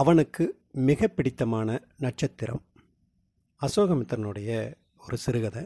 அவனுக்கு 0.00 0.44
மிக 0.88 1.08
பிடித்தமான 1.08 1.68
நட்சத்திரம் 1.98 2.62
அசோகமித்திரனுடைய 3.60 4.50
ஒரு 5.04 5.16
சிறுகதை. 5.24 5.62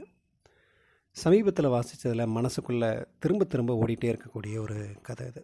சமீபத்தில் 1.10 1.72
வாசித்ததில் 1.74 2.32
மனசுக்குள்ளே 2.36 2.90
திரும்ப 3.18 3.44
திரும்ப 3.44 3.78
ஓடிட்டே 3.82 4.08
இருக்கக்கூடிய 4.12 4.56
ஒரு 4.64 4.76
கதை 5.02 5.26
இது. 5.26 5.42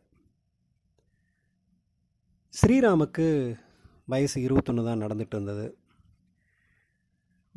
ஸ்ரீராமுக்கு 2.55 3.27
வயசு 4.05 4.41
இருபத்தொன்று 4.41 4.85
தான் 4.85 5.03
நடந்துட்டு 5.03 5.37
இருந்தது. 5.37 5.67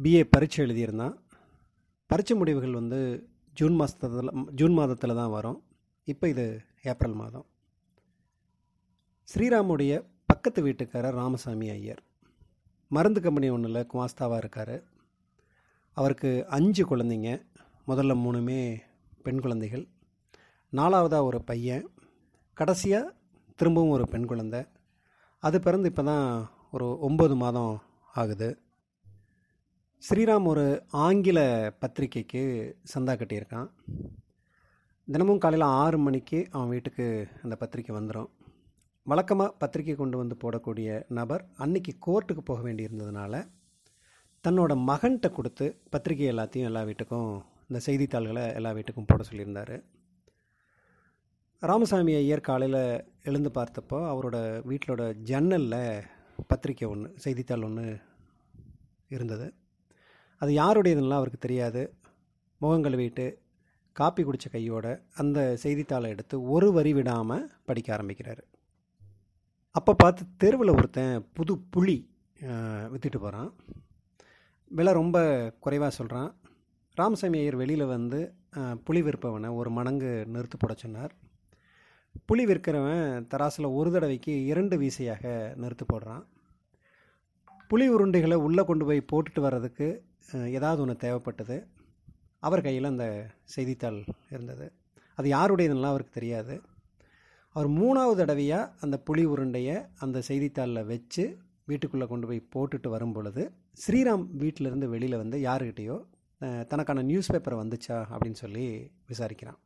பிஏ 0.04 0.23
பரீட்சை 0.34 0.66
எழுதியிருந்தான். 0.66 1.16
பரீட்சை 2.05 2.38
முடிவுகள் 2.38 2.80
வந்து 2.82 3.30
ஜூன் 3.54 3.75
மாதத்தில் 3.75 4.34
ஜூன் 4.59 4.73
மாதத்தில் 4.73 5.20
தான் 5.21 5.36
வரும். 5.38 5.59
இப்போ 6.04 6.28
இது 6.34 6.62
ஏப்ரல் 6.84 7.20
மாதம். 7.23 7.48
ஸ்ரீராமுடைய 9.34 9.94
பக்கத்து 10.48 10.71
வீட்டுக்காரர் 10.71 11.11
ராமசாமி 11.11 11.70
ஐயர். 11.70 12.04
மருந்து 12.88 13.21
கம்பெனி 13.21 13.50
ஒன்றில் 13.50 13.88
குமாஸ்தாவாக 13.93 14.38
இருக்கார். 14.38 14.83
அவருக்கு 15.93 16.47
அஞ்சு 16.47 16.83
குழந்தைங்க 16.88 17.46
முதல்ல 17.88 18.14
மூணுமே 18.25 18.82
பெண் 19.24 19.41
குழந்தைகள். 19.41 19.88
நாலாவதாக 20.71 21.24
ஒரு 21.24 21.41
பையன் 21.41 21.89
கடைசியாக 22.54 23.14
திரும்பவும் 23.55 23.89
ஒரு 23.89 24.07
பெண் 24.07 24.25
குழந்தை. 24.25 24.65
அது 25.39 25.61
பிறந்து 25.61 25.89
இப்போ 25.89 26.04
தான் 26.04 26.50
ஒரு 26.71 26.97
ஒம்பது 27.02 27.36
மாதம் 27.36 27.82
ஆகுது. 28.14 28.60
ஸ்ரீராம் 30.10 30.46
ஒரு 30.46 30.83
ஆங்கில 30.88 31.39
பத்திரிக்கைக்கு 31.82 32.45
சந்தா 32.95 33.16
கட்டியிருக்கான். 33.17 33.69
தினமும் 35.11 35.38
காலையில் 35.38 35.67
ஆறு 35.67 35.97
மணிக்கு 35.97 36.47
அவன் 36.52 36.69
வீட்டுக்கு 36.69 37.27
அந்த 37.44 37.55
பத்திரிக்கை 37.55 37.95
வந்துடும் 37.95 38.30
வழக்கமாக 39.09 39.56
பத்திரிக்கை 39.61 39.94
கொண்டு 39.97 40.17
வந்து 40.22 40.36
போடக்கூடிய 40.42 40.88
நபர் 41.17 41.44
அன்னைக்கு 41.64 41.92
கோர்ட்டுக்கு 42.06 42.42
போக 42.50 42.61
வேண்டியிருந்ததுனால 42.67 43.36
தன்னோட 44.45 44.73
மகன்கிட்ட 44.89 45.27
கொடுத்து 45.38 45.66
பத்திரிக்கை 45.94 46.25
எல்லாத்தையும் 46.31 46.69
எல்லா 46.69 46.81
வீட்டுக்கும் 46.89 47.30
இந்த 47.69 47.80
செய்தித்தாள்களை 47.85 48.44
எல்லா 48.58 48.72
வீட்டுக்கும் 48.78 49.08
போட 49.11 49.22
சொல்லியிருந்தார். 49.30 49.75
ராமசாமி 51.61 52.13
ஐயர் 52.19 52.47
காலையில் 52.50 52.81
எழுந்து 53.30 53.52
பார்த்தப்போ 53.58 54.00
அவரோட 54.11 54.38
வீட்டிலோட 54.72 55.05
ஜன்னலில் 55.30 55.80
பத்திரிக்கை 56.52 56.88
ஒன்று 56.94 57.09
செய்தித்தாள் 57.25 57.66
ஒன்று 57.69 57.85
இருந்தது. 59.16 59.47
அது 60.41 60.52
யாருடையதுன்னெலாம் 60.61 61.22
அவருக்கு 61.22 61.41
தெரியாது. 61.47 61.81
முகம் 62.61 62.85
கழுவிட்டு 62.85 63.25
காப்பி 63.95 64.23
குடித்த 64.23 64.47
கையோட 64.58 64.88
அந்த 65.22 65.39
செய்தித்தாளை 65.63 66.09
எடுத்து 66.16 66.35
ஒரு 66.55 66.67
வரி 66.78 66.94
விடாமல் 66.97 67.50
படிக்க 67.69 67.89
ஆரம்பிக்கிறாரு. 67.97 68.44
அப்போ 69.78 69.92
பார்த்து 70.02 70.23
தெருவில் 70.42 70.75
ஒருத்தன் 70.75 71.16
புது 71.38 71.53
புளி 71.73 71.95
விற்றுட்டு 72.92 73.20
போகிறான் 73.23 73.50
விலை 74.72 74.92
ரொம்ப 75.00 75.17
குறைவாக 75.64 75.92
சொல்கிறான் 75.97 76.30
ராமசாமி 76.97 77.38
ஐயர் 77.42 77.58
வெளியில் 77.61 77.92
வந்து 77.95 78.19
புளி 78.86 79.02
விற்பவனை 79.08 79.50
ஒரு 79.59 79.69
மடங்கு 79.78 80.11
நிறுத்து 80.36 80.58
போட 80.59 80.73
சொன்னார். 80.84 81.11
புளி 82.30 82.44
விற்கிறவன் 82.50 83.28
தராசில் 83.31 83.75
ஒரு 83.80 83.89
தடவைக்கு 83.95 84.34
இரண்டு 84.52 84.75
வீசையாக 84.84 85.23
நிறுத்து 85.64 85.86
போடுறான். 85.91 86.23
புளி 87.72 87.88
உருண்டைகளை 87.95 88.38
உள்ளே 88.47 88.64
கொண்டு 88.69 88.88
போய் 88.89 89.09
போட்டுட்டு 89.12 89.44
வர்றதுக்கு 89.45 89.88
ஏதாவது 90.58 90.81
ஒன்று 90.86 90.95
தேவைப்பட்டது. 91.06 91.58
அவர் 92.44 92.66
கையில் 92.67 92.91
அந்த 92.91 93.06
செய்தித்தாள் 93.56 94.00
இருந்தது. 94.36 94.66
அது 95.17 95.28
யாருடையதுன்னெலாம் 95.36 95.94
அவருக்கு 95.95 96.17
தெரியாது. 96.19 96.56
அவர் 97.58 97.69
மூணாவது 97.77 98.17
தடவையாக 98.19 98.72
அந்த 98.83 98.95
புளி 99.05 99.23
உருண்டையை 99.33 99.75
அந்த 100.03 100.17
செய்தித்தாளில் 100.27 100.88
வச்சு 100.89 101.23
வீட்டுக்குள்ளே 101.69 102.05
கொண்டு 102.08 102.25
போய் 102.30 102.41
போட்டுட்டு 102.53 102.88
வரும் 102.88 103.13
பொழுது 103.16 103.44
ஸ்ரீராம் 103.83 104.25
வீட்டிலேருந்து 104.41 104.88
வெளியில் 104.91 105.17
வந்து 105.22 105.38
யாருக்கிட்டேயோ 105.45 105.95
தனக்கான 106.72 107.03
நியூஸ் 107.09 107.31
பேப்பரை 107.33 107.58
வந்துச்சா 107.61 107.97
அப்படின்னு 108.11 108.39
சொல்லி 108.41 108.66
விசாரிக்கிறான். 109.12 109.57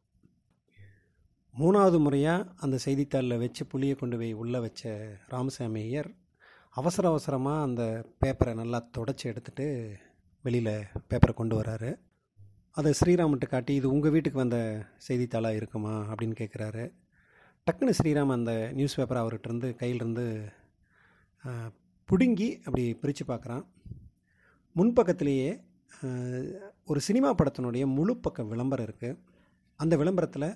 மூணாவது 1.53 1.99
முறையாக 2.05 2.47
அந்த 2.65 2.79
செய்தித்தாளில் 2.85 3.41
வச்சு 3.43 3.65
புளியை 3.73 3.95
கொண்டு 3.95 4.17
போய் 4.17 4.31
உள்ளே 4.43 4.59
வச்ச 4.59 4.93
ராமசாமி 5.33 5.81
ஐயர் 5.81 6.09
அவசர 6.75 7.07
அவசரமாக 7.13 7.67
அந்த 7.67 7.83
பேப்பரை 8.23 8.55
நல்லா 8.61 8.81
தொடச்சி 8.97 9.27
எடுத்துகிட்டு 9.31 9.67
வெளியில் 10.45 10.73
பேப்பரை 11.09 11.35
கொண்டு 11.41 11.57
வராரு. 11.61 11.91
அதை 12.77 12.93
ஸ்ரீராம்கிட்ட 13.01 13.47
காட்டி 13.55 13.73
இது 13.81 13.93
உங்கள் 13.95 14.11
வீட்டுக்கு 14.11 14.43
வந்த 14.45 14.59
செய்தித்தாளாக 15.07 15.59
இருக்குமா? 15.61 15.95
அப்படின்னு 16.11 16.37
கேட்குறாரு 16.43 16.85
டக்குன்னு 17.67 17.93
ஸ்ரீராம் 17.97 18.31
அந்த 18.31 18.71
நியூஸ் 18.73 18.95
பேப்பரை 18.99 19.19
அவர்கிட்டருந்து 19.21 19.67
கையிலிருந்து 19.75 20.23
பிடுங்கி 22.05 22.47
அப்படி 22.57 22.93
பிரித்து 22.93 23.23
பார்க்குறான் 23.25 23.63
முன்பக்கத்திலேயே 24.75 25.49
ஒரு 26.85 26.99
சினிமா 26.99 27.35
படத்தினுடைய 27.35 27.85
முழு 27.85 28.17
பக்க 28.17 28.43
விளம்பரம் 28.43 28.85
இருக்குது 28.85 29.19
அந்த 29.79 29.97
விளம்பரத்தில் 29.97 30.47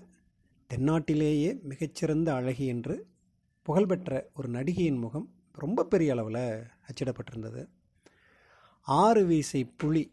தென்னாட்டிலேயே 0.69 1.51
மிகச்சிறந்த 1.61 2.33
அழகி 2.33 2.65
என்று 2.65 2.95
புகழ்பெற்ற 3.65 4.29
ஒரு 4.33 4.49
நடிகையின் 4.49 4.99
முகம் 4.99 5.27
ரொம்ப 5.55 5.85
பெரிய 5.85 6.11
அளவில் 6.11 6.43
அச்சிடப்பட்டிருந்தது. 6.87 7.61
ஆறு 8.87 9.23
வீசை 9.25 9.63
புலி 9.77 10.05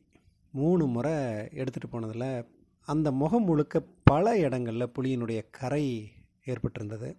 மூணு 0.55 0.87
முறை 0.87 1.17
எடுத்துகிட்டு 1.61 1.91
போனதில் 1.91 2.31
அந்த 2.89 3.13
முகம் 3.13 3.45
முழுக்க 3.45 3.87
பல 4.05 4.39
இடங்களில் 4.39 4.93
புலியினுடைய 4.99 5.43
கரை 5.51 5.87
ஏற்பட்டிருந்தது. 6.47 7.17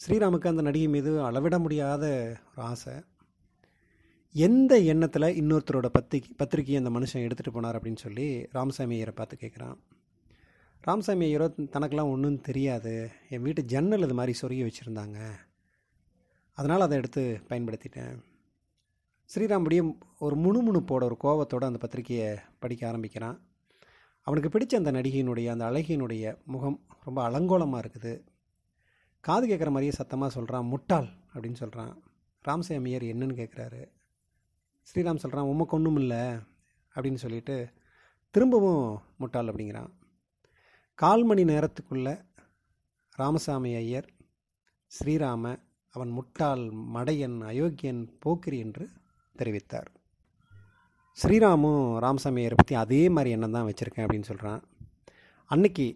ஸ்ரீராமுக்கு 0.00 0.46
அந்த 0.46 0.62
நடிகை 0.62 0.88
மீது 0.88 1.22
அளவிட 1.22 1.58
முடியாத 1.58 2.04
ஒரு 2.50 2.66
ஆசை. 2.66 2.94
எந்த 4.32 4.78
எண்ணத்தில் 4.78 5.22
இன்னொருத்தரோட 5.22 5.86
பத்திரிக்கை 5.86 6.34
பத்திரிக்கையை 6.38 6.76
அந்த 6.76 6.90
மனுஷன் 6.90 7.24
எடுத்துகிட்டு 7.26 7.54
போனார் 7.54 7.78
அப்படின்னு 7.78 7.96
சொல்லி 7.96 8.46
ராமசாமி 8.52 8.94
ஐயரை 8.94 9.14
பார்த்து 9.16 9.36
கேட்குறான். 9.40 9.78
ராமசாமி 10.80 11.24
ஐயரோ 11.24 11.46
தனக்கெல்லாம் 11.56 12.10
ஒன்றும் 12.10 12.40
தெரியாது. 12.40 13.10
என் 13.28 13.42
வீட்டு 13.42 13.64
ஜன்னல் 13.64 14.02
இது 14.02 14.14
மாதிரி 14.14 14.38
சொருகி 14.42 14.70
வச்சுருந்தாங்க. 14.70 15.18
அதனால் 16.52 16.80
அதை 16.80 16.98
எடுத்து 16.98 17.40
பயன்படுத்திட்டேன். 17.48 18.14
ஸ்ரீராமுடைய 19.34 19.96
ஒரு 20.18 20.36
முணுமுணுப்போட 20.36 21.02
ஒரு 21.04 21.16
கோவத்தோடு 21.24 21.64
அந்த 21.64 21.88
பத்திரிக்கையை 21.88 22.36
படிக்க 22.58 22.88
ஆரம்பிக்கிறான். 22.88 23.49
அவனுக்கு 24.26 24.50
பிடிச்ச 24.54 24.74
அந்த 24.80 24.90
நடிகையினுடைய 24.92 25.46
அந்த 25.54 25.64
அழகியினுடைய 25.70 26.24
முகம் 26.44 26.78
ரொம்ப 27.04 27.18
அலங்கோலமாக 27.28 27.82
இருக்குது. 27.82 28.12
காது 29.24 29.44
கேட்குற 29.46 29.70
மாதிரியே 29.74 29.92
சத்தமாக 29.92 30.30
சொல்கிறான் 30.32 30.70
முட்டாள் 30.72 31.08
அப்படின்னு 31.34 31.60
சொல்கிறான் 31.62 31.92
ராமசாமியர் 32.44 33.04
என்னன்னு 33.12 33.38
கேட்குறாரு 33.40 33.82
ஸ்ரீராம் 34.88 35.22
சொல்கிறான் 35.24 35.50
உமக்கு 35.52 35.76
ஒன்றும் 35.76 35.96
இல்லை 35.96 36.22
அப்படின்னு 36.94 37.22
சொல்லிட்டு 37.24 37.56
திரும்பவும் 38.34 38.84
முட்டாள் 39.16 39.50
அப்படிங்கிறான். 39.50 39.90
கால் 40.94 41.24
மணி 41.24 41.42
நேரத்துக்குள்ளே 41.44 42.14
ராமசாமி 43.18 43.72
ஐயர் 43.74 44.08
ஸ்ரீராம 44.90 45.54
அவன் 45.94 46.12
முட்டாள் 46.18 46.64
மடையன் 46.96 47.38
அயோக்கியன் 47.50 48.02
போக்கிரி 48.18 48.58
என்று 48.58 48.84
தெரிவித்தார். 49.38 49.90
ஸ்ரீராமும் 51.16 51.86
ராமசாமி 51.98 52.40
ஐயரை 52.40 52.56
பற்றி 52.56 52.74
அதே 52.76 53.00
மாதிரி 53.08 53.30
எண்ணம் 53.30 53.56
தான் 53.56 53.66
வச்சுருக்கேன் 53.68 54.04
அப்படின்னு 54.04 54.28
சொல்கிறான் 54.28 54.60
அன்னைக்கு 55.50 55.86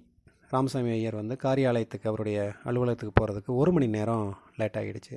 ராமசாமி 0.51 0.91
ஐயர் 0.91 1.17
வந்து 1.17 1.35
காரியாலயத்துக்கு 1.37 2.09
அவருடைய 2.09 2.39
அலுவலகத்துக்கு 2.65 3.15
போகிறதுக்கு 3.21 3.51
ஒரு 3.55 3.71
மணி 3.73 3.87
நேரம் 3.89 4.27
லேட் 4.57 4.77
ஆகிடுச்சு 4.77 5.17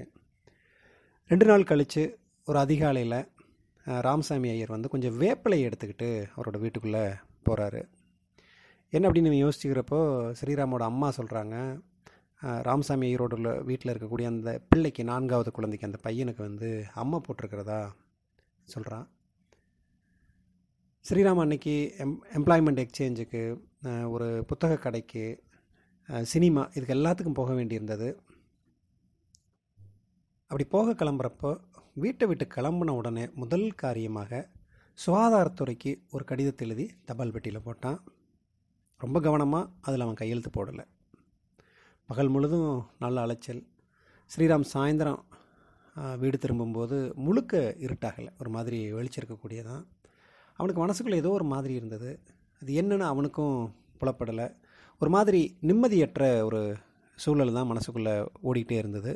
ரெண்டு 1.29 1.45
நாள் 1.45 1.63
கழித்து 1.63 2.03
ஒரு 2.47 2.59
அதிகாலையில் 2.59 3.17
ராமசாமி 4.03 4.49
ஐயர் 4.49 4.73
வந்து 4.75 4.89
கொஞ்சம் 4.89 5.17
வேப்பிலை 5.17 5.59
எடுத்துக்கிட்டு 5.63 6.09
அவரோட 6.35 6.57
வீட்டுக்குள்ளே 6.59 7.03
போகிறாரு 7.45 7.81
என்ன 8.93 9.05
அப்படின்னு 9.07 9.43
யோசிச்சுக்கிறப்போ 9.43 9.99
ஸ்ரீராமோட 10.33 10.83
அம்மா 10.83 11.09
சொல்கிறாங்க 11.17 11.55
ராமசாமி 12.63 13.05
ஐயரோட 13.07 13.35
வீட்டில் 13.63 13.93
இருக்கக்கூடிய 13.93 14.27
அந்த 14.27 14.49
பிள்ளைக்கு 14.69 15.03
நான்காவது 15.03 15.51
குழந்தைக்கு 15.51 15.89
அந்த 15.89 16.01
பையனுக்கு 16.03 16.43
வந்து 16.43 16.69
அம்மா 16.95 17.19
போட்டிருக்கிறதா 17.19 17.79
சொல்கிறான் 18.67 19.05
ஸ்ரீராம் 21.07 21.39
அன்னைக்கு 21.41 21.73
எம் 22.03 22.15
எம்ப்ளாய்மெண்ட் 22.37 22.79
எக்ஸ்சேஞ்சுக்கு 22.83 23.41
ஒரு 24.13 24.25
புத்தக 24.49 24.73
கடைக்கு 24.85 25.23
சினிமா 26.31 26.63
இதுக்கு 26.73 26.95
எல்லாத்துக்கும் 26.95 27.37
போக 27.37 27.51
வேண்டியிருந்தது. 27.57 28.07
அப்படி 30.51 30.65
போக 30.75 30.95
கிளம்புறப்போ 31.01 31.51
வீட்டை 32.03 32.27
விட்டு 32.31 32.47
கிளம்புன 32.55 32.95
உடனே 32.99 33.23
முதல் 33.41 33.65
காரியமாக 33.83 34.41
சுகாதாரத்துறைக்கு 35.05 35.93
ஒரு 36.15 36.25
கடிதத்தை 36.31 36.67
எழுதி 36.67 36.87
தபால் 37.09 37.33
பெட்டியில் 37.35 37.65
போட்டான். 37.67 37.99
ரொம்ப 39.03 39.17
கவனமாக 39.27 39.71
அதில் 39.87 40.05
அவன் 40.05 40.21
கையெழுத்து 40.21 40.51
போடலை. 40.57 40.85
பகல் 42.09 42.33
முழுதும் 42.35 42.71
நல்ல 43.03 43.27
அலைச்சல். 43.27 43.61
ஸ்ரீராம் 44.31 44.71
சாயந்தரம் 44.73 45.21
வீடு 46.23 46.39
திரும்பும்போது 46.45 46.99
முழுக்க 47.27 47.61
இருட்டாகலை. 47.85 48.33
ஒரு 48.41 48.51
மாதிரி 48.57 48.81
வெளிச்சிருக்கக்கூடியதான் 48.97 49.85
அவனுக்கு 50.59 50.79
மனசுக்குள்ளே 50.83 51.21
ஏதோ 51.23 51.31
ஒரு 51.39 51.45
மாதிரி 51.53 51.73
இருந்தது. 51.79 52.11
அது 52.61 52.71
என்னன்னு 52.81 53.05
அவனுக்கும் 53.13 53.57
புலப்படலை. 54.01 54.47
ஒரு 55.01 55.09
மாதிரி 55.15 55.41
நிம்மதியற்ற 55.69 56.23
ஒரு 56.47 56.61
சூழல் 57.17 57.57
தான் 57.57 57.69
மனசுக்குள்ளே 57.71 58.15
ஓடிக்கிட்டே 58.47 58.77
இருந்தது. 58.83 59.11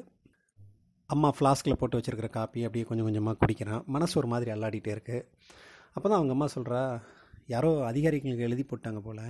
அம்மா 1.10 1.30
ஃப்ளாஸ்கில் 1.38 1.80
போட்டு 1.80 1.98
வச்சுருக்கிற 1.98 2.30
காப்பி 2.36 2.60
அப்படியே 2.68 2.86
கொஞ்சம் 2.90 3.08
கொஞ்சமாக 3.08 3.38
குடிக்கிறான். 3.42 3.84
மனசு 3.96 4.14
ஒரு 4.22 4.28
மாதிரி 4.34 4.52
அல்லாடிட்டே 4.56 4.94
இருக்குது 4.96 5.26
அப்போ 5.96 6.06
தான் 6.08 6.20
அவங்க 6.20 6.34
அம்மா 6.36 6.48
சொல்கிறா 6.56 6.82
யாரோ 7.54 7.72
அதிகாரிகளுக்கு 7.90 8.48
எழுதி 8.48 8.64
போட்டாங்க 8.68 9.00
போல். 9.00 9.26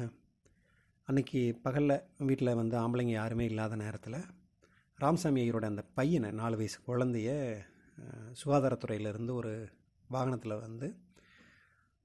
அன்றைக்கி 1.08 1.42
பகலில் 1.66 1.96
வீட்டில் 2.30 2.58
வந்து 2.60 2.76
ஆம்பளைங்க 2.82 3.14
யாருமே 3.20 3.46
இல்லாத 3.52 3.76
நேரத்தில் 3.76 4.20
ராமசாமி 5.00 5.40
ஐயரோட 5.44 5.66
அந்த 5.72 5.84
பையனை 6.00 6.30
நாலு 6.42 6.56
வயசு 6.60 6.78
குழந்தைய 6.90 7.30
சுகாதாரத்துறையிலேருந்து 8.42 9.34
ஒரு 9.42 9.54
வாகனத்தில் 10.10 10.62
வந்து 10.66 10.88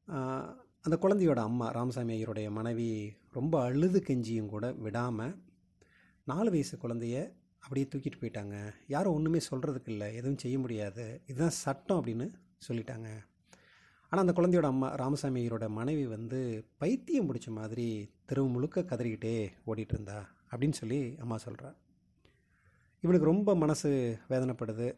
அந்த 0.07 0.97
குழந்தையோட 1.03 1.41
அம்மா 1.49 1.69
ராமசாமி 1.69 2.13
ஐயருடைய 2.17 2.51
மனைவி 2.51 3.17
ரொம்ப 3.33 3.63
அழுது 3.63 4.03
கெஞ்சியும் 4.07 4.53
கூட 4.55 4.73
விடாமல் 4.73 5.35
நாலு 6.25 6.51
வயசு 6.51 6.75
குழந்தைய 6.77 7.17
அப்படியே 7.59 7.87
தூக்கிட்டு 7.89 8.19
போயிட்டாங்க. 8.21 8.57
யாரும் 8.87 9.15
ஒன்றுமே 9.15 9.41
சொல்கிறதுக்கு 9.51 9.91
இல்லை 9.95 10.15
எதுவும் 10.15 10.39
செய்ய 10.39 10.59
முடியாது. 10.59 11.23
இதுதான் 11.27 11.57
சட்டம் 11.65 11.99
அப்படின்னு 12.01 12.27
சொல்லிட்டாங்க. 12.69 13.09
ஆனால் 14.09 14.23
அந்த 14.25 14.35
குழந்தையோட 14.37 14.63
அம்மா 14.63 14.89
ராமசாமி 14.95 15.41
ஐயரோட 15.43 15.69
மனைவி 15.69 16.07
வந்து 16.07 16.41
பைத்தியம் 16.79 17.29
பிடிச்ச 17.29 17.49
மாதிரி 17.51 17.89
தெருவு 18.29 18.49
முழுக்க 18.49 18.81
கதறிக்கிட்டே 18.81 19.37
ஓடிட்டு 19.67 19.95
இருந்தா 19.97 20.19
அப்படின்னு 20.51 20.73
சொல்லி 20.73 21.17
அம்மா 21.21 21.37
சொல்கிறார் 21.37 21.77
இவனுக்கு 23.03 23.31
ரொம்ப 23.33 23.57
மனசு 23.57 24.19
வேதனைப்படுது. 24.29 24.89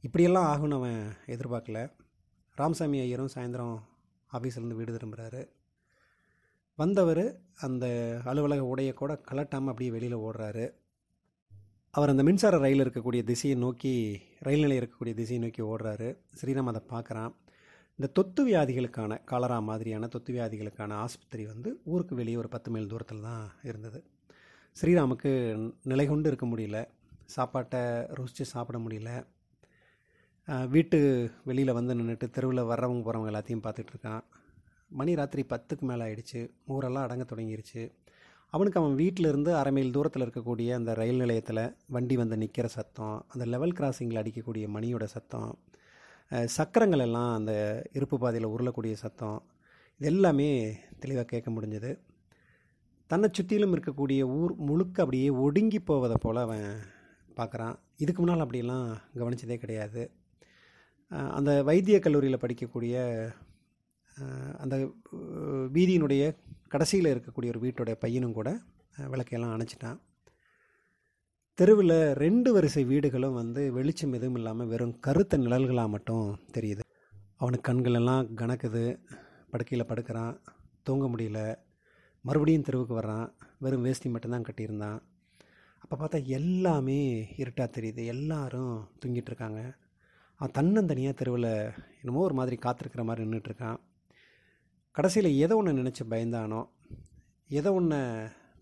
இப்படியெல்லாம் 0.00 0.48
ஆகும்னு 0.52 0.74
அவன் 0.74 1.00
எதிர்பார்க்கல. 1.26 1.78
ராமசாமி 2.54 2.98
ஐயரும் 2.98 3.34
சாயந்தரம் 3.34 3.78
ஆஃபீஸ்லேருந்து 4.36 4.78
வீடு 4.80 4.96
திரும்புகிறாரு 4.96 5.42
வந்தவர் 6.78 7.24
அந்த 7.56 7.84
அலுவலக 8.24 8.64
உடைய 8.64 8.92
கூட 8.92 9.12
கலட்டாமல் 9.30 9.72
அப்படியே 9.72 9.90
வெளியில் 9.90 10.16
ஓடுறாரு. 10.16 10.64
அவர் 11.90 12.08
அந்த 12.08 12.22
மின்சார 12.22 12.58
ரயில் 12.58 12.82
இருக்கக்கூடிய 12.84 13.22
திசையை 13.24 13.58
நோக்கி 13.58 13.92
ரயில் 14.40 14.60
நிலையம் 14.60 14.84
இருக்கக்கூடிய 14.84 15.14
திசையை 15.14 15.40
நோக்கி 15.44 15.62
ஓடுறாரு. 15.62 16.08
ஸ்ரீராம் 16.40 16.70
அதை 16.72 16.82
பார்க்குறான். 16.88 17.32
இந்த 17.98 18.06
தொத்து 18.12 18.42
வியாதிகளுக்கான 18.46 19.18
காலரா 19.24 19.58
மாதிரியான 19.62 20.06
தொத்து 20.06 20.32
வியாதிகளுக்கான 20.34 20.92
ஆஸ்பத்திரி 21.04 21.46
வந்து 21.46 21.80
ஊருக்கு 21.84 22.14
வெளியே 22.14 22.36
ஒரு 22.36 22.48
பத்து 22.48 22.70
மைல் 22.70 22.88
தூரத்தில் 22.88 23.22
தான் 23.22 23.44
இருந்தது. 23.62 24.04
ஸ்ரீராமுக்கு 24.76 25.32
நிலை 25.82 26.06
கொண்டு 26.06 26.28
இருக்க 26.28 26.46
முடியல. 26.46 26.80
சாப்பாட்டை 27.26 27.80
ருசித்து 28.18 28.44
சாப்பிட 28.44 28.78
முடியல. 28.78 29.10
வீட்டு 30.46 30.98
வெளியில் 31.48 31.76
வந்து 31.76 31.92
நின்றுட்டு 31.98 32.26
தெருவில் 32.36 32.68
வர்றவங்க 32.70 33.02
போகிறவங்க 33.04 33.30
எல்லாத்தையும் 33.32 33.62
பார்த்துட்ருக்கான் 33.66 34.22
மணி 34.98 35.12
ராத்திரி 35.14 35.42
பத்துக்கு 35.52 35.84
மேலே 35.90 36.02
ஆயிடுச்சு. 36.06 36.40
ஊரெல்லாம் 36.74 37.04
அடங்க 37.06 37.24
தொடங்கிருச்சு. 37.30 37.82
அவனுக்கு 38.54 38.80
அவன் 38.80 38.96
வீட்டிலேருந்து 39.00 39.50
அரை 39.60 39.70
மைல் 39.72 39.94
தூரத்தில் 39.96 40.24
இருக்கக்கூடிய 40.24 40.68
அந்த 40.78 40.90
ரயில் 40.94 41.22
நிலையத்தில் 41.22 41.62
வண்டி 41.94 42.16
வந்து 42.20 42.36
நிற்கிற 42.42 42.66
சத்தம் 42.74 43.16
அந்த 43.32 43.44
லெவல் 43.52 43.76
கிராசிங்கில் 43.78 44.20
அடிக்கக்கூடிய 44.22 44.66
மணியோட 44.74 45.04
சத்தம் 45.14 45.52
சக்கரங்கள் 46.56 47.04
எல்லாம் 47.06 47.32
அந்த 47.38 47.52
இருப்பு 47.98 48.18
பாதையில் 48.18 48.52
உருளக்கூடிய 48.54 48.96
சத்தம் 49.04 49.38
இது 50.00 50.08
எல்லாமே 50.12 50.50
தெளிவாக 51.02 51.26
கேட்க 51.32 51.48
முடிஞ்சது. 51.50 51.90
தன்னை 53.10 53.28
சுற்றிலும் 53.32 53.74
இருக்கக்கூடிய 53.76 54.20
ஊர் 54.38 54.54
முழுக்க 54.68 55.02
அப்படியே 55.02 55.30
ஒடுங்கி 55.44 55.80
போவதை 55.90 56.18
போல் 56.20 56.44
அவன் 56.46 56.68
பார்க்குறான். 57.38 57.74
இதுக்கு 58.02 58.20
முன்னால் 58.20 58.44
அப்படியெல்லாம் 58.44 58.86
கவனித்ததே 59.20 59.56
கிடையாது. 59.64 60.02
அந்த 61.38 61.62
வைத்திய 61.62 61.98
கல்லூரியில் 61.98 62.42
படிக்கக்கூடிய 62.44 62.94
அந்த 64.58 64.76
வீதியினுடைய 65.74 66.22
கடைசியில் 66.68 67.10
இருக்கக்கூடிய 67.14 67.50
ஒரு 67.52 67.60
வீட்டுடைய 67.60 67.94
பையனும் 68.04 68.32
கூட 68.32 68.58
விளக்கையெல்லாம் 69.12 69.54
அணைச்சிட்டான். 69.56 69.98
தெருவில் 71.58 72.12
ரெண்டு 72.12 72.52
வரிசை 72.52 72.84
வீடுகளும் 72.84 73.34
வந்து 73.34 73.72
வெளிச்சம் 73.72 74.12
எதுவும் 74.12 74.34
இல்லாமல் 74.34 74.66
வெறும் 74.66 74.98
கருத்த 75.00 75.38
நிழல்களாக 75.38 75.88
மட்டும் 75.88 76.38
தெரியுது. 76.52 76.80
அவனுக்கு 77.36 77.72
கண்களெல்லாம் 77.72 78.24
கணக்குது 78.40 78.84
படுக்கையில் 79.50 79.86
படுக்கிறான். 79.86 80.34
தூங்க 80.82 81.06
முடியல. 81.06 81.40
மறுபடியும் 82.20 82.62
தெருவுக்கு 82.62 82.94
வர்றான். 82.98 83.28
வெறும் 83.58 83.82
வேஷ்டி 83.82 84.08
மட்டும்தான் 84.10 84.42
கட்டியிருந்தான். 84.42 85.00
அப்போ 85.78 85.94
பார்த்தா 85.96 86.26
எல்லாமே 86.38 87.00
இருட்டாக 87.36 87.80
தெரியுது. 87.80 88.04
எல்லாரும் 88.06 88.76
தூங்கிட்டு 89.00 89.30
இருக்காங்க. 89.32 89.60
அவன் 90.40 90.54
தன்னந்தனியாக 90.58 91.14
தெருவில் 91.18 91.50
என்னமோ 92.00 92.24
ஒரு 92.28 92.34
மாதிரி 92.38 92.56
காத்திருக்கிற 92.64 93.02
மாதிரி 93.08 93.24
நின்றுட்டுருக்கான் 93.26 93.78
கடைசியில் 94.94 95.30
எதை 95.44 95.54
ஒன்று 95.58 95.72
நினச்சி 95.80 96.02
பயந்தானோ 96.12 96.60
எதை 97.50 97.70
ஒன்று 97.78 98.00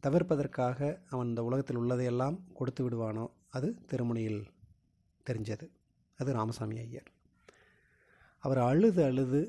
தவிர்ப்பதற்காக 0.07 0.79
அவன் 1.13 1.29
இந்த 1.31 1.43
உலகத்தில் 1.49 1.81
உள்ளதையெல்லாம் 1.81 2.37
கொடுத்து 2.59 2.83
விடுவானோ 2.85 3.25
அது 3.57 3.69
திருமணியில் 3.91 4.41
தெரிஞ்சது. 5.27 5.67
அது 6.19 6.31
ராமசாமி 6.39 6.77
ஐயர். 6.85 7.09
அவர் 8.45 8.61
அழுது 8.69 9.01
அழுது 9.09 9.41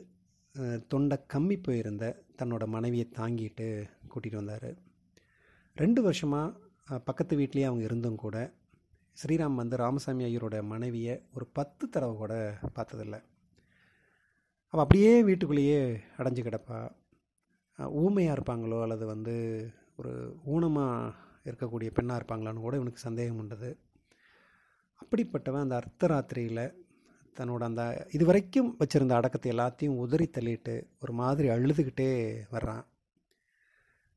தொண்டை 0.92 1.18
கம்மி 1.34 1.58
போயிருந்த 1.68 2.06
தன்னோட 2.40 2.64
மனைவியை 2.76 3.08
தாங்கிட்டு 3.20 3.68
கூட்டிகிட்டு 4.12 4.42
வந்தார். 4.42 4.70
ரெண்டு 5.78 6.02
வருஷமாக 6.08 7.00
பக்கத்து 7.08 7.34
வீட்லேயே 7.40 7.68
அவங்க 7.70 7.84
இருந்தும் 7.90 8.22
கூட 8.26 8.38
ஸ்ரீராம் 9.18 9.60
வந்து 9.62 9.76
ராமசாமி 9.78 10.24
ஐயரோட 10.24 10.56
மனைவியை 10.64 11.16
ஒரு 11.34 11.46
பத்து 11.58 11.90
தடவை 11.90 12.16
கூட 12.16 12.34
பார்த்ததில்ல. 12.76 13.18
அவள் 14.74 14.84
அப்படியே 14.84 15.12
வீட்டுக்குள்ளேயே 15.24 15.82
அடைஞ்சு 16.18 16.44
கிடப்பா. 16.44 16.80
ஊமையாக 18.04 18.36
இருப்பாங்களோ 18.38 18.80
அல்லது 18.82 19.06
வந்து 19.06 19.36
ஒரு 19.96 20.12
ஊனமாக 20.54 21.14
இருக்கக்கூடிய 21.50 21.90
பெண்ணாக 21.98 22.20
இருப்பாங்களான்னு 22.20 22.66
கூட 22.66 22.76
இவனுக்கு 22.80 23.08
சந்தேகம் 23.08 23.42
உண்டது. 23.44 23.70
அப்படிப்பட்டவன் 25.02 25.66
அந்த 25.66 25.78
அர்த்தராத்திரியில் 25.82 26.66
தன்னோட 27.38 27.64
அந்த 27.70 28.08
இது 28.12 28.26
வரைக்கும் 28.26 28.78
வச்சுருந்த 28.80 29.14
அடக்கத்தை 29.20 29.52
எல்லாத்தையும் 29.52 30.00
உதறி 30.04 30.28
தள்ளிட்டு 30.32 30.76
ஒரு 31.00 31.14
மாதிரி 31.14 31.48
அழுதுகிட்டே 31.50 32.10
வர்றான். 32.56 32.84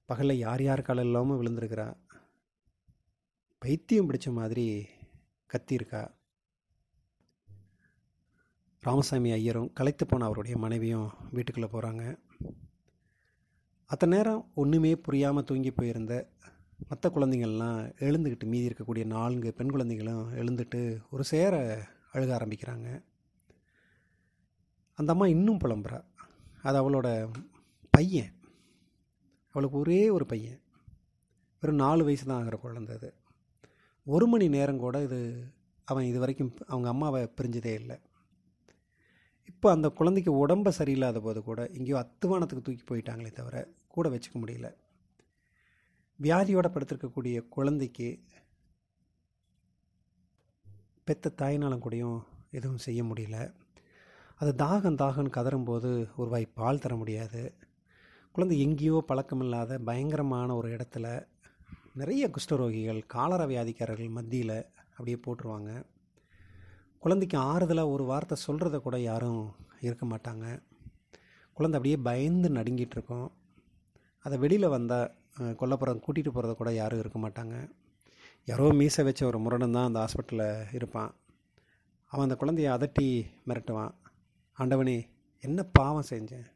பகலில் 0.08 0.42
யார் 0.46 0.62
யார் 0.62 0.88
காலம் 0.88 1.04
இல்லாமல் 1.04 1.38
விழுந்திருக்கிறான் 1.40 1.94
பைத்தியம் 3.66 4.10
பிடிச்ச 4.10 4.32
மாதிரி 4.32 4.86
கத்தியிருக்கா 5.52 6.14
ராமசாமி 8.80 9.30
ஐயரும் 9.30 9.72
கலைத்து 9.72 10.06
போன 10.06 10.24
அவருடைய 10.24 10.56
மனைவியும் 10.56 11.12
வீட்டுக்குள்ளே 11.30 11.70
போகிறாங்க. 11.70 12.18
அத்தனை 13.84 14.16
நேரம் 14.16 14.50
ஒன்றுமே 14.54 14.96
புரியாமல் 14.96 15.44
தூங்கி 15.44 15.70
போயிருந்த 15.70 16.30
மற்ற 16.88 17.08
குழந்தைங்கள்லாம் 17.08 17.92
எழுந்துக்கிட்டு 17.98 18.44
மீதி 18.44 18.68
இருக்கக்கூடிய 18.68 19.04
நான்கு 19.04 19.52
பெண் 19.52 19.70
குழந்தைகளும் 19.70 20.34
எழுந்துட்டு 20.34 21.00
ஒரு 21.10 21.24
சேர 21.24 21.82
அழுக 22.12 22.32
ஆரம்பிக்கிறாங்க. 22.36 23.04
அந்த 24.94 25.12
அம்மா 25.12 25.26
இன்னும் 25.26 25.58
புலம்புறா. 25.58 26.04
அது 26.62 26.80
அவளோட 26.80 27.30
பையன். 27.90 28.32
அவளுக்கு 29.48 29.78
ஒரே 29.78 30.10
ஒரு 30.10 30.26
பையன். 30.26 30.60
வெறும் 31.60 31.78
நாலு 31.78 32.04
வயசு 32.04 32.24
தான் 32.24 32.42
ஆகிற 32.42 32.56
குழந்தை 32.56 32.96
அது. 32.96 33.14
ஒரு 34.06 34.26
மணி 34.26 34.48
நேரம் 34.48 34.78
கூட 34.78 35.02
இது 35.02 35.18
அவன் 35.84 36.04
இது 36.04 36.18
வரைக்கும் 36.18 36.56
அவங்க 36.66 36.88
அம்மாவை 36.88 37.20
பிரிஞ்சதே 37.38 37.72
இல்லை. 37.74 37.96
இப்போ 39.50 39.70
அந்த 39.70 39.88
குழந்தைக்கு 39.88 40.32
உடம்பு 40.32 40.72
சரியில்லாத 40.78 41.20
போது 41.20 41.42
கூட 41.42 41.60
எங்கேயோ 41.72 41.96
அத்துவானத்துக்கு 42.02 42.66
தூக்கி 42.66 42.84
போயிட்டாங்களே 42.90 43.30
தவிர 43.32 43.56
கூட 43.88 44.08
வச்சுக்க 44.08 44.36
முடியல. 44.42 44.68
வியாதியோட 46.20 46.66
படுத்திருக்கக்கூடிய 46.72 47.48
குழந்தைக்கு 47.48 48.08
பெத்த 51.04 51.34
தாயினாலும் 51.42 51.84
கூடயும் 51.84 52.18
எதுவும் 52.50 52.84
செய்ய 52.86 53.02
முடியல. 53.02 53.38
அது 54.36 54.52
தாகம் 54.64 55.00
தாகம் 55.02 55.34
கதறும்போது 55.36 55.90
ஒரு 56.16 56.30
வாய் 56.30 56.54
பால் 56.54 56.78
தர 56.78 56.96
முடியாது. 56.96 57.42
குழந்தை 58.34 58.60
எங்கேயோ 58.60 59.04
பழக்கமில்லாத 59.08 59.78
பயங்கரமான 59.78 60.56
ஒரு 60.56 60.68
இடத்துல 60.76 61.06
நிறைய 62.00 62.24
குஷ்டரோகிகள் 62.34 62.98
காலர 63.12 63.42
வியாதிக்காரர்கள் 63.50 64.16
மத்தியில் 64.16 64.58
அப்படியே 64.96 65.18
போட்டுருவாங்க. 65.26 65.70
குழந்தைக்கு 67.04 67.36
ஆறுதலாக 67.50 67.92
ஒரு 67.94 68.04
வார்த்தை 68.10 68.36
சொல்கிறத 68.46 68.76
கூட 68.86 68.96
யாரும் 69.00 69.44
இருக்க 69.86 70.04
மாட்டாங்க. 70.10 70.46
குழந்தை 71.56 71.76
அப்படியே 71.78 71.98
பயந்து 72.08 72.48
நடுங்கிட்டு 72.56 72.96
இருக்கோம் 72.96 73.28
அதை 74.24 74.38
வெளியில் 74.42 74.74
வந்தால் 74.74 75.12
கொல்லப்புறம் 75.60 76.02
கூட்டிகிட்டு 76.06 76.32
போகிறத 76.34 76.54
கூட 76.54 76.72
யாரும் 76.80 77.02
இருக்க 77.02 77.20
மாட்டாங்க. 77.24 77.54
யாரோ 78.50 78.66
மீசை 78.80 79.04
வச்ச 79.04 79.24
ஒரு 79.26 79.38
முரடன் 79.44 79.76
தான் 79.76 79.88
அந்த 79.88 80.00
ஹாஸ்பிட்டலில் 80.04 80.74
இருப்பான். 80.78 81.14
அவன் 82.12 82.26
அந்த 82.26 82.36
குழந்தைய 82.42 82.68
அதட்டி 82.76 83.06
மிரட்டுவான். 83.48 83.94
ஆண்டவனே 84.58 84.98
என்ன 85.48 85.62
பாவம் 85.78 86.10
செஞ்சேன்? 86.10 86.46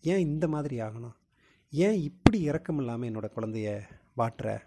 ஏன் 0.00 0.26
இந்த 0.26 0.48
மாதிரி 0.56 0.78
ஆகணும்? 0.88 1.16
ஏன் 1.72 1.98
இப்படி 2.10 2.40
இறக்கம் 2.50 2.82
இல்லாமல் 2.82 3.10
என்னோடய 3.10 3.34
குழந்தைய 3.38 3.70
வாட்டுற? 4.22 4.58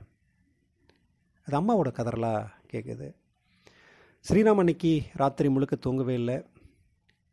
அது 1.46 1.56
அம்மாவோட 1.60 1.90
கதறலாக 1.98 2.52
கேட்குது 2.72 3.08
ஸ்ரீராம் 4.26 4.62
அன்னைக்கு 4.62 4.92
ராத்திரி 5.22 5.50
முழுக்க 5.50 5.76
தூங்கவே 5.76 6.14
இல்லை. 6.14 6.38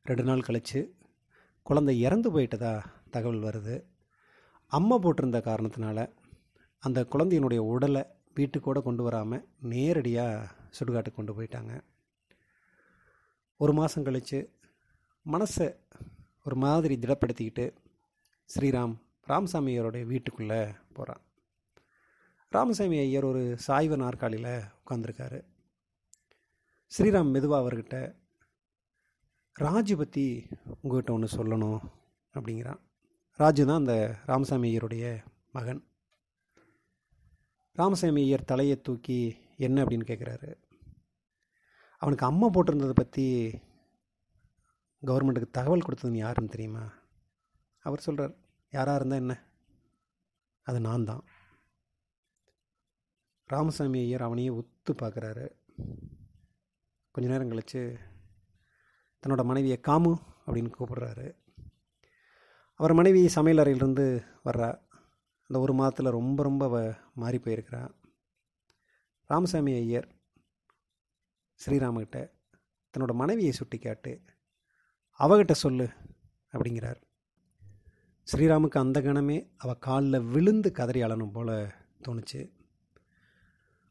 ரெண்டு 0.06 0.22
நாள் 0.22 0.46
கழித்து 0.46 0.80
குழந்தை 1.62 1.94
இறந்து 2.00 2.28
போயிட்டதா 2.34 2.72
தகவல் 3.14 3.44
வருது. 3.46 3.76
அம்மா 4.66 4.96
போட்டிருந்த 4.98 5.38
காரணத்தினால 5.48 5.98
அந்த 6.78 7.06
குழந்தையினுடைய 7.12 7.60
உடலை 7.74 8.02
வீட்டுக்கூட 8.36 8.78
கொண்டு 8.82 9.02
வராமல் 9.02 9.46
நேரடியாக 9.72 10.50
சுடுகாட்டுக்கு 10.78 11.18
கொண்டு 11.18 11.34
போயிட்டாங்க. 11.36 11.72
ஒரு 13.56 13.72
மாதம் 13.72 14.06
கழித்து 14.08 14.38
மனசை 15.26 15.68
ஒரு 16.46 16.56
மாதிரி 16.56 16.94
திடப்படுத்திக்கிட்டு 16.96 17.66
ஸ்ரீராம் 18.50 18.94
ராமசாமியாரோடைய 19.30 20.04
வீட்டுக்குள்ளே 20.12 20.62
போகிறான் 20.92 21.22
ராமசாமி 22.52 22.98
ஐயர் 22.98 23.24
ஒரு 23.24 23.58
சாய்வு 23.58 23.96
நாற்காலியில் 23.96 24.54
உட்காந்துருக்காரு 24.78 25.38
ஸ்ரீராம் 26.92 27.30
மெதுவாக 27.30 27.62
அவர்கிட்ட 27.62 27.96
ராஜு 29.56 29.96
பற்றி 29.96 30.24
உங்கள்கிட்ட 30.82 31.10
ஒன்று 31.10 31.28
சொல்லணும் 31.36 31.80
அப்படிங்கிறான். 32.34 32.80
ராஜு 33.36 33.66
தான் 33.66 33.76
அந்த 33.76 33.94
ராமசாமி 34.26 34.68
ஐயருடைய 34.68 35.22
மகன். 35.52 35.82
ராமசாமி 37.76 38.22
ஐயர் 38.22 38.44
தலையை 38.44 38.82
தூக்கி 38.82 39.20
என்ன 39.56 39.84
அப்படின்னு 39.84 40.10
கேட்குறாரு 40.10 40.50
அவனுக்கு 41.98 42.26
அம்மா 42.26 42.46
போட்டிருந்ததை 42.46 42.90
பற்றி 42.90 43.26
கவர்மெண்ட்டுக்கு 45.02 45.50
தகவல் 45.50 45.86
கொடுத்ததுன்னு 45.86 46.24
யாருன்னு 46.26 46.48
தெரியுமா? 46.48 46.84
அவர் 47.84 48.00
சொல்கிறார் 48.00 48.34
யாராக 48.70 48.96
இருந்தால் 48.96 49.18
என்ன? 49.18 49.34
அது 50.62 50.80
நான் 50.80 51.04
தான். 51.04 51.22
ராமசாமி 53.50 53.98
ஐயர் 53.98 54.22
அவனையே 54.22 54.50
ஒத்து 54.50 54.92
பார்க்குறாரு. 54.92 55.46
கொஞ்ச 57.10 57.30
நேரம் 57.30 57.48
கழித்து 57.48 57.98
தன்னோட 59.22 59.44
மனைவியை 59.44 59.80
காமு 59.88 60.12
அப்படின்னு 60.46 60.72
கூப்பிடுறாரு. 60.78 61.26
அவர் 62.74 62.92
மனைவி 62.92 63.28
சமையல் 63.28 63.62
அறையிலிருந்து 63.62 64.24
வர்றா. 64.44 64.70
அந்த 65.46 65.60
ஒரு 65.60 65.74
மாதத்தில் 65.74 66.16
ரொம்ப 66.18 66.42
ரொம்ப 66.42 66.64
அவ 66.64 66.94
மாறி 67.14 67.38
போயிருக்கிறா. 67.38 67.94
ராமசாமி 69.26 69.72
ஐயர் 69.74 70.08
ஸ்ரீராமகிட்ட 71.66 72.30
தன்னோட 72.94 73.12
மனைவியை 73.14 73.52
சுட்டி 73.52 73.78
காட்டு 73.78 74.20
அவகிட்ட 75.18 75.52
சொல்லு 75.52 75.88
அப்படிங்கிறார். 76.52 77.00
ஸ்ரீராமுக்கு 78.32 78.78
அந்த 78.78 79.00
கணமே 79.00 79.54
அவள் 79.56 79.78
காலில் 79.78 80.20
விழுந்து 80.20 80.72
கதறி 80.72 81.02
அழணும் 81.02 81.32
போல் 81.32 81.72
தோணுச்சு. 82.08 82.59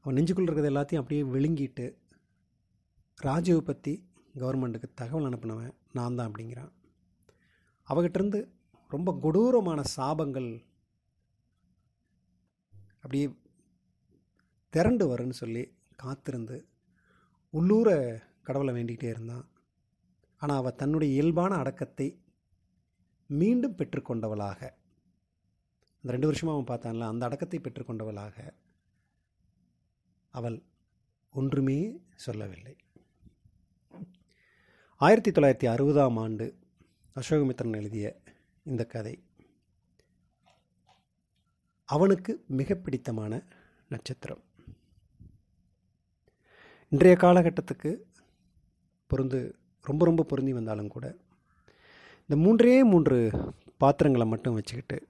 அவன் 0.09 0.17
நெஞ்சுக்குள்ள 0.17 0.49
இருக்கிறது 0.49 0.69
எல்லாத்தையும் 0.69 1.01
அப்படியே 1.01 1.23
விழுங்கிட்டு 1.33 1.83
ராஜீவை 3.19 3.59
பற்றி 3.65 3.91
கவர்மெண்ட்டுக்கு 4.41 4.87
தகவல் 4.99 5.27
அனுப்பினவன் 5.27 5.73
நான் 5.97 6.15
தான் 6.17 6.29
அப்படிங்கிறான். 6.29 6.71
அவகிட்டேருந்து 7.87 8.39
ரொம்ப 8.91 9.13
கொடூரமான 9.23 9.79
சாபங்கள் 9.95 10.47
அப்படியே 13.01 13.27
திரண்டு 14.73 15.05
வரும்னு 15.11 15.35
சொல்லி 15.41 15.63
காத்திருந்து 16.03 16.57
உள்ளூர 17.53 17.91
கடவுளை 18.47 18.73
வேண்டிக்கிட்டே 18.77 19.11
இருந்தான். 19.15 19.45
ஆனால் 20.41 20.61
அவள் 20.61 20.79
தன்னுடைய 20.81 21.11
இயல்பான 21.17 21.59
அடக்கத்தை 21.63 22.07
மீண்டும் 23.41 23.77
பெற்றுக்கொண்டவளாக. 23.81 24.61
அந்த 26.01 26.15
ரெண்டு 26.15 26.31
வருஷமாக 26.31 26.57
அவன் 26.57 26.71
பார்த்தான்ல 26.71 27.11
அந்த 27.11 27.29
அடக்கத்தை 27.29 27.61
பெற்றுக்கொண்டவளாக. 27.67 28.37
அவள் 30.29 30.63
ஒன்றுமே 31.31 31.99
சொல்லவில்லை. 32.15 32.75
ஆயிரத்தி 34.95 35.31
தொள்ளாயிரத்தி 35.31 35.71
அறுபதாம் 35.71 36.19
ஆண்டு 36.19 36.57
அசோகமித்திரன் 37.15 37.75
எழுதிய 37.75 38.21
இந்த 38.63 38.85
கதை 38.85 39.23
அவனுக்கு 41.85 42.43
மிக 42.47 42.75
பிடித்தமான 42.75 43.43
நட்சத்திரம். 43.89 44.43
இன்றைய 46.89 47.17
காலகட்டத்துக்கு 47.17 48.05
பொருந்து 49.13 49.53
ரொம்ப 49.81 50.05
ரொம்ப 50.05 50.23
பொருந்தி 50.23 50.53
வந்தாலும் 50.53 50.87
கூட 50.87 51.17
இந்த 52.21 52.35
மூன்றே 52.35 52.83
மூன்று 52.83 53.17
பாத்திரங்களை 53.77 54.27
மட்டும் 54.27 54.53
வச்சுக்கிட்டு 54.53 55.07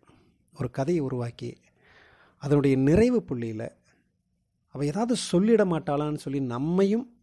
ஒரு 0.54 0.70
கதையை 0.70 1.04
உருவாக்கி 1.04 1.58
அதனுடைய 2.38 2.78
நிறைவு 2.78 3.24
புள்ளியில் 3.24 3.79
அவள் 4.70 4.88
ஏதாவது 4.88 5.16
சொல்லிட 5.32 5.66
மாட்டாளான்னு 5.66 6.16
சொல்லி 6.16 6.40
நம்மையும் 6.40 7.14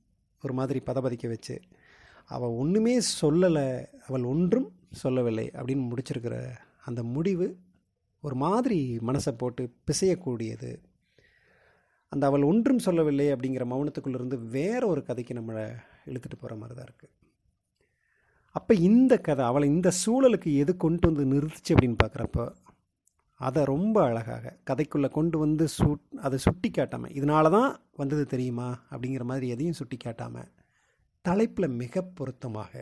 ஒரு 0.43 0.55
மாதிரி 0.55 0.83
பதபதிக்க 0.87 1.29
வச்சு 1.29 1.61
அவள் 2.25 2.49
ஒன்றுமே 2.49 3.01
சொல்லலை 3.21 3.85
அவள் 4.07 4.23
ஒன்றும் 4.23 4.73
சொல்லவில்லை 4.91 5.51
அப்படின்னு 5.55 5.91
முடிச்சிருக்கிற 5.91 6.53
அந்த 6.85 7.03
முடிவு 7.03 7.59
ஒரு 8.21 8.35
மாதிரி 8.35 8.99
மனசை 8.99 9.29
போட்டு 9.29 9.75
பிசையக்கூடியது. 9.91 10.83
அந்த 12.09 12.27
அவள் 12.27 12.43
ஒன்றும் 12.43 12.79
சொல்லவில்லை 12.79 13.33
அப்படிங்கிற 13.33 13.65
மௌனத்துக்குள்ளேருந்து 13.65 14.49
வேற 14.49 14.87
ஒரு 14.87 15.03
கதைக்கு 15.03 15.35
நம்மளை 15.35 15.77
இழுத்துட்டு 16.05 16.37
போகிற 16.41 16.57
மாதிரி 16.57 16.79
தான் 16.79 16.87
இருக்குது 16.87 17.13
அப்போ 18.51 18.75
இந்த 18.75 19.19
கதை 19.19 19.45
அவளை 19.45 19.69
இந்த 19.69 19.91
சூழலுக்கு 20.07 20.57
எது 20.57 20.77
கொண்டு 20.77 21.13
வந்து 21.13 21.37
நிறுத்துச்சு 21.37 21.75
அப்படின்னு 21.75 21.97
பார்க்குறப்போ 22.05 22.55
அதை 23.41 23.65
ரொம்ப 23.65 23.97
அழகாக 24.05 24.53
கதைக்குள்ளே 24.71 25.09
கொண்டு 25.09 25.39
வந்து 25.39 25.69
சு 25.69 25.89
அதை 26.17 26.39
சுட்டி 26.39 26.71
காட்டாமல் 26.71 27.11
இதனால 27.11 27.51
தான் 27.51 27.71
வந்தது 27.93 28.27
தெரியுமா? 28.27 28.69
அப்படிங்கிற 28.91 29.25
மாதிரி 29.25 29.49
எதையும் 29.49 29.79
சுட்டி 29.81 29.97
காட்டாமல் 29.97 30.53
தலைப்பில் 31.25 31.69
மிக 31.69 32.03
பொருத்தமாக 32.03 32.73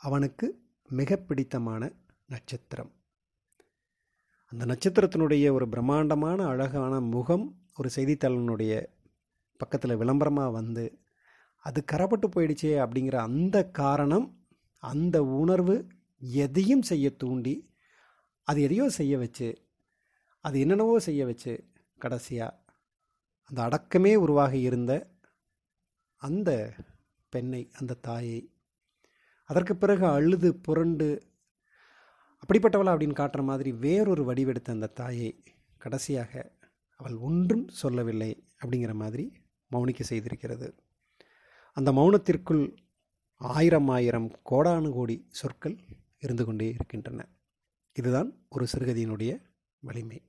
அவனுக்கு 0.00 0.46
மிக 0.90 1.16
பிடித்தமான 1.16 1.82
நட்சத்திரம். 2.26 2.92
அந்த 4.52 4.64
நட்சத்திரத்தினுடைய 4.66 5.52
ஒரு 5.52 5.68
பிரம்மாண்டமான 5.68 6.46
அழகான 6.46 7.00
முகம் 7.00 7.46
ஒரு 7.78 7.88
செய்தித்தாளினுடைய 7.96 8.72
பக்கத்தில் 9.60 9.96
விளம்பரமாக 9.96 10.50
வந்து 10.50 10.84
அது 11.64 11.84
கரப்பட்டு 11.92 12.26
போயிடுச்சே 12.28 12.72
அப்படிங்கிற 12.84 13.16
அந்த 13.28 13.56
காரணம் 13.70 14.26
அந்த 14.82 15.16
உணர்வு 15.24 15.76
எதையும் 16.42 16.82
செய்ய 16.82 17.06
தூண்டி 17.16 17.54
அது 18.48 18.62
எதையோ 18.62 18.88
செய்ய 18.88 19.18
வச்சு 19.18 19.48
அது 20.40 20.60
என்னென்னவோ 20.60 20.96
செய்ய 20.98 21.24
வச்சு 21.26 21.52
கடைசியாக 21.98 22.60
அந்த 23.50 23.62
அடக்கமே 23.62 24.14
உருவாகி 24.14 24.60
இருந்த 24.60 24.92
அந்த 26.16 26.72
பெண்ணை 27.28 27.70
அந்த 27.78 27.94
தாயை 27.94 28.40
அதற்கு 29.50 29.76
பிறகு 29.76 30.06
அழுது 30.06 30.54
புரண்டு 30.54 31.08
அப்படிப்பட்டவளா 32.42 32.92
அப்படின்னு 32.94 33.20
காட்டுற 33.20 33.42
மாதிரி 33.42 33.72
வேறொரு 33.72 34.24
வடிவெடுத்த 34.24 34.70
அந்த 34.70 34.86
தாயை 34.86 35.42
கடைசியாக 35.78 36.52
அவள் 37.00 37.16
ஒன்றும் 37.16 37.68
சொல்லவில்லை 37.68 38.30
அப்படிங்கிற 38.62 38.92
மாதிரி 38.94 39.24
மௌனிக்க 39.70 40.02
செய்திருக்கிறது. 40.08 40.68
அந்த 41.76 41.92
மௌனத்திற்குள் 41.92 42.76
ஆயிரம் 43.40 43.88
ஆயிரம் 43.88 44.28
கோடானு 44.50 44.90
கோடி 44.92 45.26
சொற்கள் 45.30 45.76
இருந்து 46.18 46.44
கொண்டே 46.44 46.68
இருக்கின்றன. 46.68 47.20
இதுதான் 47.94 48.46
ஒரு 48.48 48.66
சிறுகதையினுடைய 48.72 49.42
வலிமை. 49.78 50.22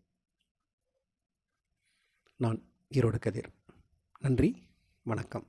நான் 2.36 2.70
ஈரோடு 2.90 3.20
கதிர். 3.20 3.54
நன்றி 4.20 4.68
வணக்கம். 5.04 5.48